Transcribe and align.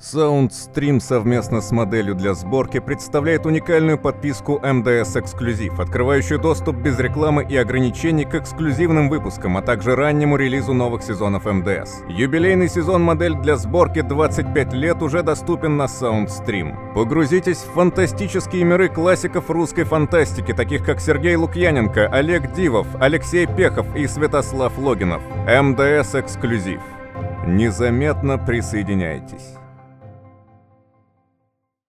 SoundStream 0.00 1.00
совместно 1.00 1.60
с 1.60 1.70
моделью 1.70 2.14
для 2.14 2.34
сборки 2.34 2.80
представляет 2.80 3.46
уникальную 3.46 3.96
подписку 3.96 4.60
MDS 4.62 5.20
Эксклюзив, 5.20 5.78
открывающую 5.78 6.38
доступ 6.38 6.76
без 6.76 6.98
рекламы 6.98 7.46
и 7.48 7.56
ограничений 7.56 8.24
к 8.24 8.34
эксклюзивным 8.34 9.08
выпускам, 9.08 9.56
а 9.56 9.62
также 9.62 9.94
раннему 9.94 10.36
релизу 10.36 10.74
новых 10.74 11.02
сезонов 11.02 11.44
МДС. 11.44 12.02
Юбилейный 12.08 12.68
сезон 12.68 13.02
модель 13.02 13.36
для 13.36 13.56
сборки 13.56 14.02
25 14.02 14.72
лет 14.74 15.00
уже 15.00 15.22
доступен 15.22 15.76
на 15.76 15.84
SoundStream. 15.84 16.94
Погрузитесь 16.94 17.58
в 17.58 17.72
фантастические 17.72 18.64
миры 18.64 18.88
классиков 18.88 19.48
русской 19.48 19.84
фантастики, 19.84 20.52
таких 20.52 20.84
как 20.84 21.00
Сергей 21.00 21.36
Лукьяненко, 21.36 22.08
Олег 22.08 22.52
Дивов, 22.52 22.86
Алексей 23.00 23.46
Пехов 23.46 23.86
и 23.94 24.06
Святослав 24.06 24.76
Логинов. 24.76 25.22
МДС 25.46 26.14
Эксклюзив. 26.14 26.80
Незаметно 27.46 28.38
присоединяйтесь. 28.38 29.54